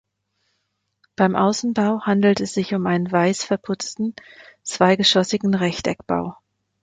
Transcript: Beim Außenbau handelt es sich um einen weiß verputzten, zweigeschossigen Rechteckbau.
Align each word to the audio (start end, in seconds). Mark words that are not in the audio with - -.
Beim 1.15 1.35
Außenbau 1.35 2.01
handelt 2.07 2.39
es 2.39 2.55
sich 2.55 2.73
um 2.73 2.87
einen 2.87 3.11
weiß 3.11 3.43
verputzten, 3.43 4.15
zweigeschossigen 4.63 5.53
Rechteckbau. 5.53 6.37